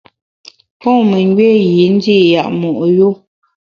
[0.81, 3.09] Pon memgbié yî ndi’ yap mo’ yu.